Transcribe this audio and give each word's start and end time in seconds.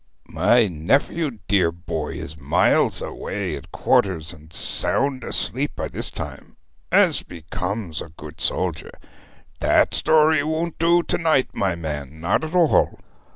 'My 0.27 0.67
nephew, 0.67 1.37
dear 1.47 1.71
boy, 1.71 2.13
is 2.15 2.35
miles 2.35 3.03
away 3.03 3.55
at 3.55 3.71
quarters, 3.71 4.33
and 4.33 4.51
sound 4.51 5.23
asleep 5.23 5.73
by 5.75 5.89
this 5.89 6.09
time, 6.09 6.55
as 6.91 7.21
becomes 7.21 8.01
a 8.01 8.09
good 8.09 8.41
soldier. 8.41 8.89
That 9.59 9.93
story 9.93 10.43
won't 10.43 10.79
do 10.79 11.03
to 11.03 11.17
night, 11.19 11.53
my 11.55 11.75
man, 11.75 12.19
not 12.19 12.43
at 12.43 12.55
all.' 12.55 12.99